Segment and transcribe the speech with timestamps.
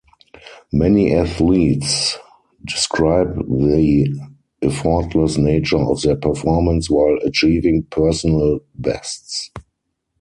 [0.73, 2.17] Many athletes
[2.65, 4.11] describe the
[4.63, 9.51] effortless nature of their performance while achieving personal bests.